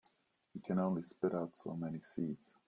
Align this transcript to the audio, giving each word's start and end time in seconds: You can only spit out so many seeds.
You 0.55 0.61
can 0.61 0.79
only 0.79 1.03
spit 1.03 1.35
out 1.35 1.55
so 1.55 1.75
many 1.75 1.99
seeds. 2.01 2.55